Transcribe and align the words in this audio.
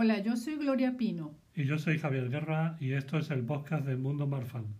Hola, 0.00 0.20
yo 0.20 0.36
soy 0.36 0.54
Gloria 0.54 0.96
Pino. 0.96 1.34
Y 1.56 1.64
yo 1.64 1.76
soy 1.76 1.98
Javier 1.98 2.30
Guerra 2.30 2.76
y 2.78 2.92
esto 2.92 3.18
es 3.18 3.32
el 3.32 3.44
podcast 3.44 3.84
del 3.84 3.98
Mundo 3.98 4.28
Marfan. 4.28 4.76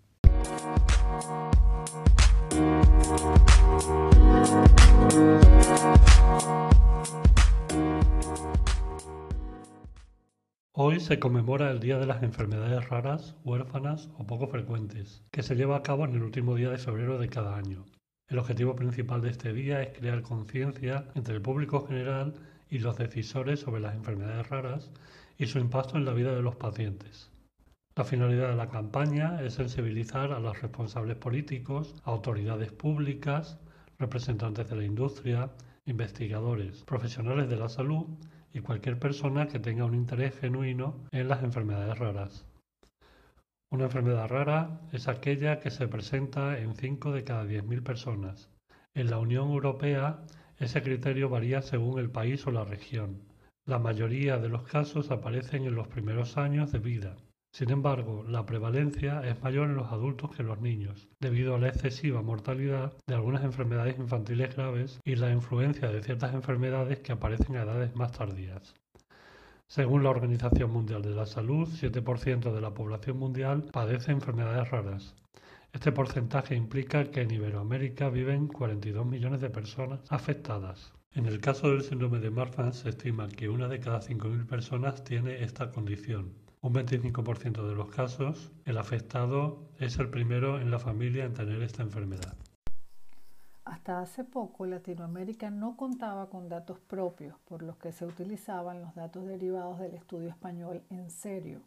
Hoy 10.71 11.01
se 11.01 11.19
conmemora 11.19 11.73
el 11.73 11.81
Día 11.81 11.99
de 11.99 12.07
las 12.07 12.23
Enfermedades 12.23 12.89
Raras, 12.89 13.35
Huérfanas 13.43 14.11
o 14.19 14.25
Poco 14.25 14.47
Frecuentes, 14.47 15.25
que 15.33 15.43
se 15.43 15.57
lleva 15.57 15.79
a 15.79 15.83
cabo 15.83 16.05
en 16.05 16.13
el 16.15 16.23
último 16.23 16.55
día 16.55 16.71
de 16.71 16.79
febrero 16.79 17.19
de 17.19 17.29
cada 17.29 17.57
año. 17.57 17.87
El 18.29 18.39
objetivo 18.39 18.77
principal 18.77 19.21
de 19.21 19.31
este 19.31 19.53
día 19.53 19.83
es 19.83 19.99
crear 19.99 20.23
conciencia 20.23 21.09
entre 21.17 21.35
el 21.35 21.43
público 21.43 21.85
general 21.89 22.35
y 22.71 22.79
los 22.79 22.97
decisores 22.97 23.61
sobre 23.61 23.81
las 23.81 23.95
enfermedades 23.95 24.49
raras 24.49 24.91
y 25.37 25.47
su 25.47 25.59
impacto 25.59 25.97
en 25.97 26.05
la 26.05 26.13
vida 26.13 26.35
de 26.35 26.43
los 26.43 26.57
pacientes. 26.57 27.31
La 27.97 28.05
finalidad 28.05 28.51
de 28.51 28.57
la 28.57 28.69
campaña 28.69 29.43
es 29.43 29.55
sensibilizar 29.55 30.33
a 30.33 30.41
los 30.41 30.61
responsables 30.61 31.17
políticos, 31.17 31.95
autoridades 32.05 32.71
públicas, 32.73 33.59
representantes 33.99 34.69
de 34.69 34.77
la 34.77 34.85
industria, 34.85 35.51
investigadores, 35.85 36.85
profesionales 36.85 37.49
de 37.49 37.57
la 37.57 37.69
salud 37.69 38.07
y 38.53 38.61
cualquier 38.61 38.99
persona 38.99 39.49
que 39.49 39.59
tenga 39.59 39.85
un 39.85 39.95
interés 39.95 40.39
genuino 40.39 41.05
en 41.11 41.29
las 41.29 41.43
enfermedades 41.43 41.99
raras. 41.99 42.47
Una 43.71 43.85
enfermedad 43.85 44.29
rara 44.29 44.81
es 44.93 45.09
aquella 45.09 45.61
que 45.61 45.71
se 45.71 45.89
presenta 45.89 46.59
en 46.59 46.75
5 46.75 47.13
de 47.13 47.25
cada 47.25 47.45
10.000 47.45 47.83
personas. 47.83 48.49
En 48.95 49.11
la 49.11 49.19
Unión 49.19 49.51
Europea 49.51 50.25
ese 50.59 50.83
criterio 50.83 51.29
varía 51.29 51.63
según 51.63 51.99
el 52.01 52.11
país 52.11 52.47
o 52.47 52.51
la 52.51 52.65
región. 52.65 53.23
La 53.65 53.79
mayoría 53.79 54.39
de 54.39 54.49
los 54.49 54.65
casos 54.65 55.11
aparecen 55.11 55.65
en 55.65 55.75
los 55.75 55.89
primeros 55.89 56.37
años 56.37 56.73
de 56.73 56.79
vida. 56.79 57.17
Sin 57.53 57.71
embargo, 57.71 58.25
la 58.29 58.45
prevalencia 58.45 59.21
es 59.27 59.43
mayor 59.43 59.69
en 59.69 59.77
los 59.77 59.93
adultos 59.93 60.35
que 60.35 60.43
en 60.43 60.49
los 60.49 60.61
niños, 60.61 61.09
debido 61.21 61.55
a 61.55 61.59
la 61.59 61.69
excesiva 61.69 62.23
mortalidad 62.23 62.93
de 63.07 63.15
algunas 63.15 63.45
enfermedades 63.45 63.99
infantiles 63.99 64.55
graves 64.55 65.01
y 65.05 65.17
la 65.17 65.31
influencia 65.31 65.89
de 65.91 66.03
ciertas 66.03 66.35
enfermedades 66.35 67.01
que 67.01 67.13
aparecen 67.13 67.57
a 67.57 67.63
edades 67.63 67.95
más 67.95 68.13
tardías. 68.13 68.75
Según 69.67 70.03
la 70.03 70.11
Organización 70.11 70.71
Mundial 70.71 71.03
de 71.03 71.15
la 71.15 71.27
Salud, 71.27 71.69
7% 71.69 72.53
de 72.53 72.61
la 72.61 72.75
población 72.75 73.19
mundial 73.19 73.65
padece 73.73 74.13
enfermedades 74.13 74.71
raras, 74.71 75.15
este 75.73 75.93
porcentaje 75.93 76.55
implica 76.55 77.05
que 77.11 77.21
en 77.21 77.31
Iberoamérica 77.31 78.09
viven 78.09 78.49
42 78.49 79.05
millones 79.05 79.41
de 79.41 79.51
personas 79.51 80.01
afectadas. 80.11 80.95
En 81.13 81.27
el 81.27 81.41
caso 81.41 81.69
del 81.69 81.83
síndrome 81.83 82.21
de 82.21 82.31
Marfan 82.31 82.73
se 82.73 82.89
estima 82.89 83.29
que 83.29 83.49
una 83.49 83.69
de 83.69 83.79
cada 83.79 84.01
5.000 84.01 84.47
personas 84.47 85.05
tiene 85.05 85.43
esta 85.43 85.71
condición. 85.71 86.33
Un 86.61 86.75
25% 86.75 87.69
de 87.69 87.75
los 87.75 87.91
casos, 87.91 88.53
el 88.65 88.79
afectado 88.79 89.69
es 89.79 89.99
el 89.99 90.09
primero 90.09 90.59
en 90.59 90.71
la 90.71 90.79
familia 90.79 91.25
en 91.25 91.35
tener 91.35 91.63
esta 91.63 91.83
enfermedad. 91.83 92.37
Hasta 93.65 94.01
hace 94.01 94.25
poco 94.25 94.65
Latinoamérica 94.65 95.51
no 95.51 95.77
contaba 95.77 96.31
con 96.31 96.49
datos 96.49 96.81
propios, 96.81 97.39
por 97.45 97.63
los 97.63 97.77
que 97.77 97.93
se 97.93 98.07
utilizaban 98.07 98.81
los 98.81 98.95
datos 98.95 99.27
derivados 99.27 99.79
del 99.79 99.95
estudio 99.95 100.31
español 100.31 100.83
en 100.89 101.11
serio 101.11 101.61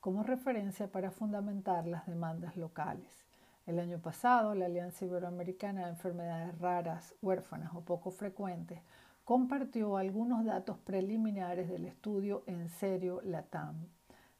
como 0.00 0.22
referencia 0.22 0.90
para 0.90 1.10
fundamentar 1.10 1.86
las 1.86 2.06
demandas 2.06 2.56
locales. 2.56 3.27
El 3.68 3.80
año 3.80 3.98
pasado, 3.98 4.54
la 4.54 4.64
Alianza 4.64 5.04
Iberoamericana 5.04 5.82
de 5.82 5.90
Enfermedades 5.90 6.58
Raras, 6.58 7.14
Huérfanas 7.20 7.74
o 7.74 7.82
Poco 7.82 8.10
Frecuentes 8.10 8.80
compartió 9.26 9.98
algunos 9.98 10.46
datos 10.46 10.78
preliminares 10.78 11.68
del 11.68 11.84
estudio 11.84 12.44
En 12.46 12.70
Serio 12.70 13.20
LATAM, 13.22 13.76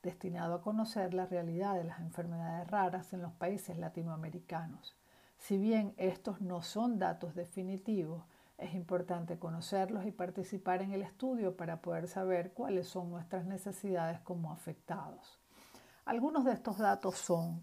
destinado 0.03 0.55
a 0.55 0.63
conocer 0.63 1.13
la 1.13 1.27
realidad 1.27 1.75
de 1.75 1.85
las 1.85 2.01
enfermedades 2.01 2.69
raras 2.69 3.13
en 3.13 3.21
los 3.21 3.35
países 3.35 3.77
latinoamericanos. 3.77 4.97
Si 5.37 5.59
bien 5.59 5.93
estos 5.99 6.41
no 6.41 6.63
son 6.63 6.99
datos 6.99 7.35
definitivos, 7.35 8.25
es 8.57 8.73
importante 8.73 9.39
conocerlos 9.39 10.07
y 10.07 10.11
participar 10.11 10.81
en 10.81 10.93
el 10.93 11.03
estudio 11.03 11.55
para 11.55 11.83
poder 11.83 12.09
saber 12.09 12.55
cuáles 12.55 12.89
son 12.89 13.11
nuestras 13.11 13.45
necesidades 13.45 14.21
como 14.21 14.53
afectados. 14.53 15.39
Algunos 16.07 16.47
de 16.47 16.53
estos 16.53 16.79
datos 16.79 17.19
son 17.19 17.61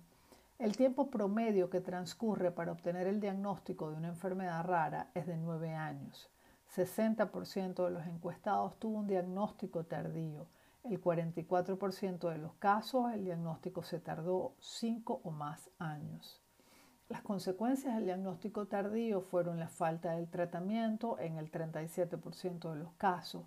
el 0.57 0.77
tiempo 0.77 1.09
promedio 1.09 1.69
que 1.69 1.81
transcurre 1.81 2.49
para 2.51 2.71
obtener 2.71 3.07
el 3.07 3.19
diagnóstico 3.19 3.89
de 3.89 3.97
una 3.97 4.07
enfermedad 4.07 4.63
rara 4.63 5.11
es 5.13 5.27
de 5.27 5.35
9 5.35 5.73
años. 5.73 6.29
60% 6.73 7.85
de 7.85 7.91
los 7.91 8.05
encuestados 8.07 8.79
tuvo 8.79 8.99
un 8.99 9.07
diagnóstico 9.07 9.83
tardío. 9.83 10.47
El 10.83 11.01
44% 11.01 12.29
de 12.29 12.37
los 12.37 12.53
casos 12.55 13.11
el 13.13 13.25
diagnóstico 13.25 13.83
se 13.83 13.99
tardó 13.99 14.55
5 14.59 15.21
o 15.23 15.31
más 15.31 15.69
años. 15.77 16.41
Las 17.09 17.21
consecuencias 17.21 17.95
del 17.95 18.05
diagnóstico 18.05 18.65
tardío 18.65 19.21
fueron 19.21 19.59
la 19.59 19.67
falta 19.67 20.13
del 20.15 20.29
tratamiento 20.29 21.19
en 21.19 21.37
el 21.37 21.51
37% 21.51 22.71
de 22.71 22.75
los 22.77 22.93
casos, 22.93 23.43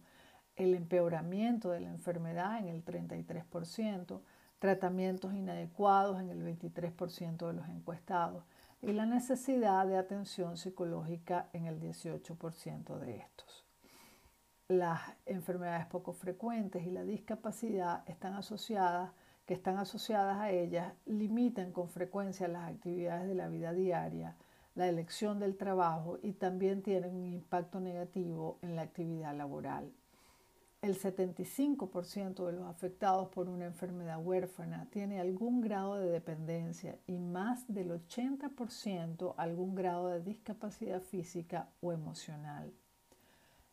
el 0.57 0.75
empeoramiento 0.75 1.71
de 1.71 1.81
la 1.81 1.89
enfermedad 1.89 2.59
en 2.59 2.69
el 2.69 2.85
33%, 2.85 4.21
tratamientos 4.59 5.35
inadecuados 5.35 6.21
en 6.21 6.31
el 6.31 6.43
23% 6.43 7.47
de 7.47 7.53
los 7.53 7.69
encuestados 7.69 8.45
y 8.83 8.93
la 8.93 9.07
necesidad 9.07 9.87
de 9.87 9.97
atención 9.97 10.57
psicológica 10.57 11.49
en 11.53 11.67
el 11.67 11.81
18% 11.81 12.99
de 12.99 13.17
estos. 13.17 13.65
Las 14.69 15.01
enfermedades 15.27 15.87
poco 15.87 16.13
frecuentes 16.13 16.87
y 16.87 16.91
la 16.91 17.03
discapacidad 17.03 18.03
están 18.09 18.35
asociadas, 18.35 19.13
que 19.47 19.55
están 19.55 19.79
asociadas 19.79 20.39
a 20.39 20.51
ellas 20.51 20.93
limitan 21.07 21.73
con 21.73 21.89
frecuencia 21.89 22.49
las 22.49 22.71
actividades 22.71 23.27
de 23.27 23.35
la 23.35 23.49
vida 23.49 23.73
diaria, 23.73 24.37
la 24.75 24.89
elección 24.89 25.39
del 25.39 25.57
trabajo 25.57 26.19
y 26.23 26.35
también 26.35 26.83
tienen 26.83 27.17
un 27.17 27.27
impacto 27.27 27.81
negativo 27.81 28.59
en 28.63 28.77
la 28.77 28.83
actividad 28.83 29.35
laboral. 29.35 29.91
El 30.81 30.97
75% 30.97 32.47
de 32.47 32.53
los 32.53 32.69
afectados 32.69 33.31
por 33.31 33.49
una 33.49 33.67
enfermedad 33.67 34.25
huérfana 34.25 34.87
tiene 34.91 35.19
algún 35.19 35.61
grado 35.61 35.97
de 35.97 36.09
dependencia 36.09 36.97
y 37.09 37.19
más 37.19 37.67
del 37.67 37.91
80% 37.91 39.35
algún 39.37 39.75
grado 39.75 40.07
de 40.07 40.21
discapacidad 40.21 41.03
física 41.03 41.69
o 41.81 41.93
emocional. 41.93 42.73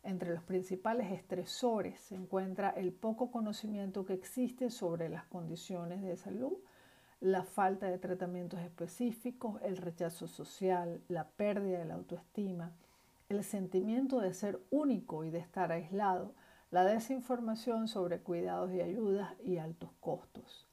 Entre 0.02 0.34
los 0.34 0.44
principales 0.44 1.12
estresores 1.12 2.00
se 2.00 2.16
encuentra 2.16 2.72
el 2.72 2.92
poco 2.92 3.30
conocimiento 3.30 4.04
que 4.04 4.14
existe 4.14 4.72
sobre 4.72 5.08
las 5.08 5.26
condiciones 5.26 6.02
de 6.02 6.18
salud, 6.18 6.58
la 7.20 7.44
falta 7.44 7.86
de 7.86 8.00
tratamientos 8.00 8.62
específicos, 8.62 9.62
el 9.62 9.78
rechazo 9.78 10.28
social, 10.28 11.04
la 11.08 11.28
pérdida 11.28 11.78
de 11.78 11.86
la 11.86 11.94
autoestima, 11.94 12.72
el 13.30 13.44
sentimiento 13.44 14.22
de 14.22 14.34
ser 14.34 14.60
único 14.72 15.24
y 15.24 15.30
de 15.30 15.40
estar 15.40 15.72
aislado, 15.72 16.34
la 16.76 16.84
desinformación 16.84 17.88
sobre 17.88 18.20
cuidados 18.20 18.70
y 18.74 18.82
ayudas 18.82 19.34
y 19.42 19.60
altos 19.60 19.92
costos. 20.02 20.68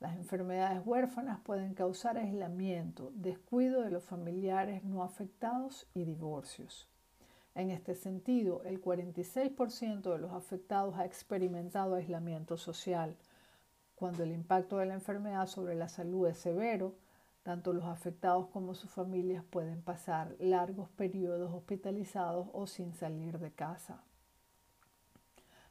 Las 0.00 0.14
enfermedades 0.14 0.82
huérfanas 0.84 1.40
pueden 1.40 1.72
causar 1.72 2.18
aislamiento, 2.18 3.10
descuido 3.14 3.80
de 3.80 3.90
los 3.90 4.04
familiares 4.04 4.84
no 4.84 5.02
afectados 5.02 5.86
y 5.94 6.04
divorcios. 6.04 6.90
En 7.54 7.70
este 7.70 7.94
sentido, 7.94 8.60
el 8.64 8.82
46% 8.82 10.12
de 10.12 10.18
los 10.18 10.34
afectados 10.34 10.98
ha 10.98 11.06
experimentado 11.06 11.94
aislamiento 11.94 12.58
social. 12.58 13.16
Cuando 13.94 14.24
el 14.24 14.32
impacto 14.32 14.76
de 14.76 14.84
la 14.84 14.92
enfermedad 14.92 15.46
sobre 15.46 15.74
la 15.74 15.88
salud 15.88 16.26
es 16.26 16.36
severo, 16.36 16.96
tanto 17.44 17.72
los 17.72 17.86
afectados 17.86 18.48
como 18.48 18.74
sus 18.74 18.90
familias 18.90 19.42
pueden 19.42 19.80
pasar 19.80 20.36
largos 20.38 20.90
periodos 20.90 21.50
hospitalizados 21.54 22.46
o 22.52 22.66
sin 22.66 22.92
salir 22.92 23.38
de 23.38 23.52
casa. 23.52 24.02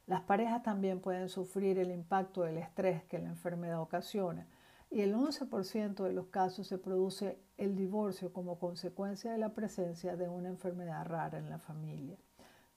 Las 0.06 0.22
parejas 0.22 0.62
también 0.62 1.00
pueden 1.00 1.28
sufrir 1.28 1.78
el 1.78 1.90
impacto 1.90 2.42
del 2.42 2.58
estrés 2.58 3.02
que 3.04 3.18
la 3.18 3.28
enfermedad 3.28 3.80
ocasiona 3.80 4.46
y 4.88 5.00
el 5.00 5.14
11% 5.14 6.04
de 6.04 6.12
los 6.12 6.26
casos 6.28 6.68
se 6.68 6.78
produce 6.78 7.40
el 7.56 7.74
divorcio 7.74 8.32
como 8.32 8.60
consecuencia 8.60 9.32
de 9.32 9.38
la 9.38 9.52
presencia 9.52 10.16
de 10.16 10.28
una 10.28 10.48
enfermedad 10.48 11.04
rara 11.06 11.38
en 11.38 11.50
la 11.50 11.58
familia. 11.58 12.16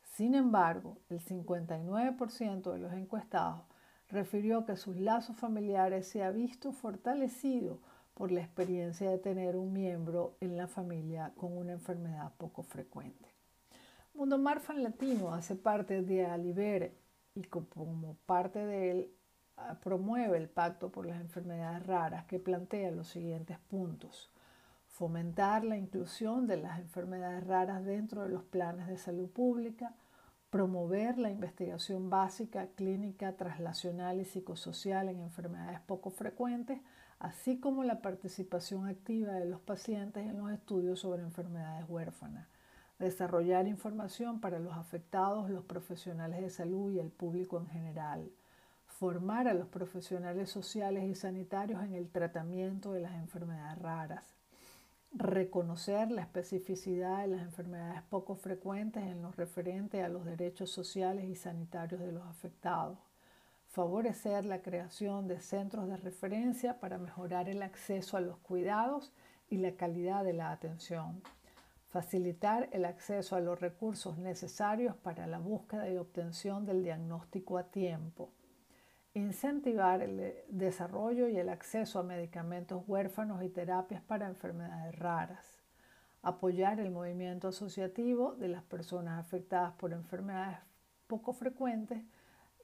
Sin 0.02 0.34
embargo, 0.34 0.98
el 1.10 1.20
59% 1.20 2.74
de 2.74 2.80
los 2.80 2.94
encuestados 2.94 3.62
refirió 4.10 4.66
que 4.66 4.76
sus 4.76 4.96
lazos 4.96 5.38
familiares 5.38 6.08
se 6.08 6.24
ha 6.24 6.32
visto 6.32 6.72
fortalecido 6.72 7.80
por 8.16 8.32
la 8.32 8.42
experiencia 8.42 9.10
de 9.10 9.20
tener 9.20 9.56
un 9.56 9.72
miembro 9.72 10.36
en 10.42 10.58
la 10.58 10.68
familia 10.68 11.32
con 11.38 11.56
una 11.56 11.74
enfermedad 11.74 12.34
poco 12.38 12.64
frecuente. 12.64 13.30
Mundo 14.16 14.40
Marfan 14.40 14.82
Latino 14.82 15.32
hace 15.32 15.56
parte 15.56 16.02
de 16.02 16.26
Aliber 16.26 16.92
y 17.40 17.44
como 17.44 18.18
parte 18.26 18.66
de 18.66 18.92
él 18.92 19.12
ah, 19.58 19.80
promueve 19.82 20.38
el 20.38 20.50
Pacto 20.50 20.92
por 20.92 21.06
las 21.06 21.22
Enfermedades 21.22 21.86
Raras 21.86 22.26
que 22.26 22.40
plantea 22.40 22.92
los 22.92 23.08
siguientes 23.08 23.58
puntos. 23.60 24.30
Fomentar 24.88 25.64
la 25.64 25.78
inclusión 25.78 26.48
de 26.48 26.58
las 26.58 26.80
enfermedades 26.80 27.48
raras 27.48 27.86
dentro 27.86 28.24
de 28.24 28.30
los 28.30 28.44
planes 28.44 28.88
de 28.88 28.98
salud 28.98 29.30
pública, 29.30 29.96
promover 30.50 31.18
la 31.18 31.30
investigación 31.30 32.10
básica, 32.10 32.68
clínica, 32.76 33.38
traslacional 33.38 34.20
y 34.20 34.26
psicosocial 34.26 35.08
en 35.08 35.22
enfermedades 35.22 35.80
poco 35.82 36.10
frecuentes, 36.10 36.82
así 37.20 37.60
como 37.60 37.84
la 37.84 38.02
participación 38.02 38.88
activa 38.88 39.34
de 39.34 39.46
los 39.46 39.62
pacientes 39.62 40.26
en 40.26 40.38
los 40.38 40.52
estudios 40.52 41.00
sobre 41.00 41.22
enfermedades 41.22 41.86
huérfanas, 41.88 42.50
desarrollar 43.00 43.68
información 43.68 44.42
para 44.42 44.60
los 44.60 44.76
afectados, 44.78 45.50
los 45.50 45.64
profesionales 45.64 46.42
de 46.42 46.50
salud 46.50 46.92
y 46.92 47.00
el 47.00 47.10
público 47.10 47.58
en 47.58 47.68
general, 47.68 48.30
formar 48.86 49.48
a 49.48 49.54
los 49.54 49.68
profesionales 49.70 50.50
sociales 50.50 51.06
y 51.06 51.16
sanitarios 51.16 51.82
en 51.84 51.94
el 51.94 52.10
tratamiento 52.10 52.92
de 52.92 53.00
las 53.00 53.14
enfermedades 53.14 53.80
raras, 53.80 54.36
reconocer 55.14 56.12
la 56.12 56.22
especificidad 56.22 57.22
de 57.22 57.28
las 57.28 57.42
enfermedades 57.42 58.04
poco 58.10 58.36
frecuentes 58.36 59.04
en 59.04 59.22
lo 59.22 59.32
referente 59.32 60.04
a 60.04 60.10
los 60.10 60.26
derechos 60.26 60.70
sociales 60.70 61.26
y 61.26 61.36
sanitarios 61.36 62.02
de 62.02 62.12
los 62.12 62.26
afectados, 62.28 62.98
favorecer 63.70 64.46
la 64.46 64.62
creación 64.62 65.28
de 65.28 65.40
centros 65.40 65.88
de 65.88 65.96
referencia 65.96 66.80
para 66.80 66.98
mejorar 66.98 67.48
el 67.48 67.64
acceso 67.64 68.18
a 68.18 68.22
los 68.22 68.38
cuidados 68.40 69.14
y 69.50 69.58
la 69.58 69.72
calidad 69.72 70.24
de 70.24 70.34
la 70.34 70.52
atención, 70.52 71.22
facilitar 71.90 72.70
el 72.72 72.86
acceso 72.86 73.36
a 73.36 73.40
los 73.40 73.60
recursos 73.60 74.18
necesarios 74.18 74.96
para 74.96 75.28
la 75.28 75.40
búsqueda 75.40 75.90
y 75.90 75.98
obtención 75.98 76.66
del 76.66 76.84
diagnóstico 76.84 77.58
a 77.58 77.64
tiempo, 77.64 78.30
incentivar 79.14 80.02
el 80.02 80.36
desarrollo 80.50 81.28
y 81.28 81.38
el 81.38 81.50
acceso 81.50 82.00
a 82.00 82.04
medicamentos 82.04 82.84
huérfanos 82.88 83.44
y 83.44 83.50
terapias 83.50 84.04
para 84.04 84.28
enfermedades 84.28 84.98
raras, 85.00 85.46
apoyar 86.22 86.80
el 86.80 86.92
movimiento 86.92 87.48
asociativo 87.48 88.36
de 88.36 88.50
las 88.50 88.64
personas 88.64 89.20
afectadas 89.20 89.74
por 89.74 89.94
enfermedades 89.94 90.60
poco 91.08 91.34
frecuentes 91.34 92.04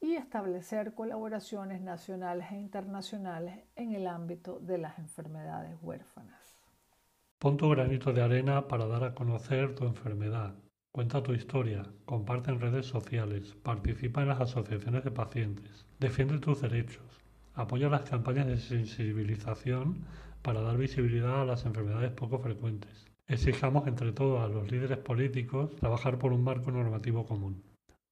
y 0.02 0.14
establecer 0.14 0.94
colaboraciones 0.94 1.82
nacionales 1.82 2.52
e 2.52 2.60
internacionales 2.60 3.64
en 3.76 3.94
el 3.94 4.06
ámbito 4.06 4.60
de 4.60 4.78
las 4.78 5.00
enfermedades 5.00 5.76
huérfanas. 5.82 6.45
Pon 7.38 7.58
tu 7.58 7.70
granito 7.70 8.14
de 8.14 8.22
arena 8.22 8.68
para 8.70 8.88
dar 8.88 9.04
a 9.04 9.14
conocer 9.14 9.76
tu 9.76 9.86
enfermedad. 9.86 10.56
Cuenta 10.94 11.22
tu 11.22 11.34
historia, 11.34 11.84
comparte 12.06 12.50
en 12.50 12.62
redes 12.62 12.86
sociales, 12.86 13.56
participa 13.62 14.22
en 14.22 14.30
las 14.30 14.40
asociaciones 14.40 15.04
de 15.04 15.12
pacientes, 15.12 15.86
defiende 16.00 16.40
tus 16.40 16.62
derechos, 16.62 17.04
apoya 17.54 17.90
las 17.90 18.10
campañas 18.10 18.48
de 18.48 18.58
sensibilización 18.58 20.06
para 20.42 20.62
dar 20.62 20.78
visibilidad 20.78 21.42
a 21.42 21.46
las 21.46 21.66
enfermedades 21.66 22.12
poco 22.12 22.40
frecuentes. 22.40 23.06
Exijamos 23.28 23.86
entre 23.88 24.14
todos 24.14 24.42
a 24.42 24.48
los 24.48 24.72
líderes 24.72 25.00
políticos 25.00 25.76
trabajar 25.76 26.18
por 26.18 26.32
un 26.32 26.44
marco 26.44 26.72
normativo 26.72 27.26
común. 27.26 27.64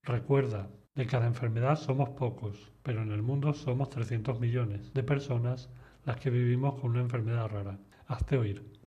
Recuerda, 0.04 0.70
de 0.96 1.08
cada 1.08 1.28
enfermedad 1.28 1.78
somos 1.78 2.10
pocos, 2.10 2.74
pero 2.84 3.02
en 3.02 3.14
el 3.14 3.22
mundo 3.22 3.54
somos 3.54 3.90
300 3.90 4.42
millones 4.42 4.94
de 4.94 5.04
personas 5.04 5.70
las 6.04 6.18
que 6.18 6.30
vivimos 6.30 6.80
con 6.82 6.92
una 6.92 7.02
enfermedad 7.02 7.48
rara. 7.48 7.80
Hazte 8.08 8.38
oír. 8.38 8.83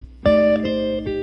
thank 0.62 1.08
you 1.08 1.13